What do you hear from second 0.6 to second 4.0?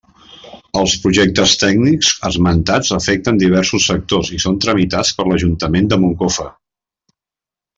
Els projectes tècnics esmentats afecten diversos